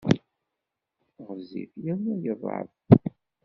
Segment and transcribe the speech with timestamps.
[1.27, 2.71] Ɣezzif yerna yeḍɛef.